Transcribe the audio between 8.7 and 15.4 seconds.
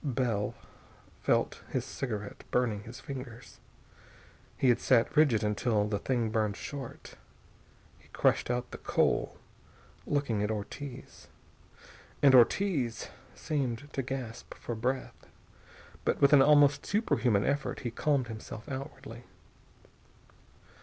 the coal, looking at Ortiz. And Ortiz seemed to gasp for breath.